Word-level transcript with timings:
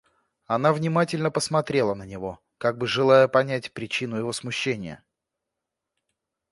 Она 0.47 0.73
внимательно 0.73 1.29
посмотрела 1.29 1.93
на 1.93 2.01
него, 2.07 2.39
как 2.57 2.79
бы 2.79 2.87
желая 2.87 3.27
понять 3.27 3.71
причину 3.71 4.17
его 4.17 4.33
смущения. 4.33 5.03